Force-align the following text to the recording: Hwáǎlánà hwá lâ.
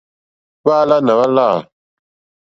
Hwáǎlánà 0.63 1.13
hwá 1.17 1.27
lâ. 1.35 1.47